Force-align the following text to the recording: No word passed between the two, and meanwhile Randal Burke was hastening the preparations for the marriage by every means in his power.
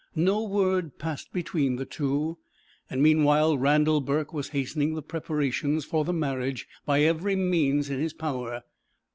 No 0.15 0.43
word 0.43 0.97
passed 0.97 1.31
between 1.31 1.75
the 1.75 1.85
two, 1.85 2.39
and 2.89 3.03
meanwhile 3.03 3.55
Randal 3.55 4.01
Burke 4.01 4.33
was 4.33 4.49
hastening 4.49 4.95
the 4.95 5.03
preparations 5.03 5.85
for 5.85 6.03
the 6.03 6.11
marriage 6.11 6.67
by 6.87 7.01
every 7.01 7.35
means 7.35 7.91
in 7.91 7.99
his 7.99 8.13
power. 8.15 8.63